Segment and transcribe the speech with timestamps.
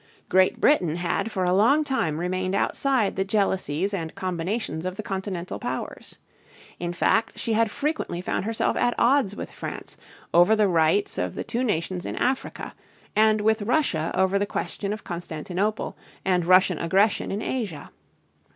[0.29, 5.03] Great Britain had for a long time remained outside the jealousies and combinations of the
[5.03, 6.17] continental powers.
[6.79, 9.97] In fact she had frequently found herself at odds with France
[10.33, 12.73] over the rights of the two nations in Africa,
[13.15, 15.95] and with Russia over the question of Constantinople
[16.25, 17.91] and Russian aggression in Asia.